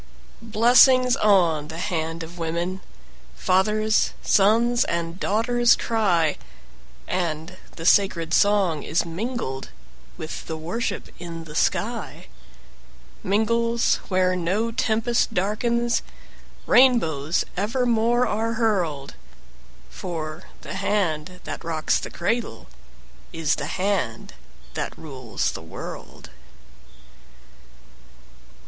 Blessings 0.41 1.15
on 1.15 1.67
the 1.67 1.77
hand 1.77 2.23
of 2.23 2.39
women! 2.39 2.81
Fathers, 3.35 4.13
sons, 4.23 4.83
and 4.85 5.19
daughters 5.19 5.75
cry, 5.75 6.37
And 7.07 7.55
the 7.75 7.85
sacred 7.85 8.33
song 8.33 8.81
is 8.81 9.05
mingled 9.05 9.69
With 10.17 10.47
the 10.47 10.57
worship 10.57 11.09
in 11.19 11.43
the 11.43 11.53
sky 11.53 12.25
Mingles 13.21 13.97
where 14.09 14.35
no 14.35 14.71
tempest 14.71 15.35
darkens, 15.35 16.01
Rainbows 16.65 17.45
evermore 17.55 18.25
are 18.25 18.53
hurled; 18.53 19.13
For 19.91 20.45
the 20.61 20.73
hand 20.73 21.41
that 21.43 21.63
rocks 21.63 21.99
the 21.99 22.09
cradle 22.09 22.65
Is 23.31 23.53
the 23.53 23.67
hand 23.67 24.33
that 24.73 24.97
rules 24.97 25.51
the 25.51 25.61
world. 25.61 26.31